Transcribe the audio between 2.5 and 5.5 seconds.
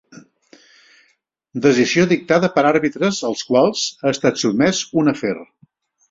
per àrbitres als quals ha estat sotmès un afer.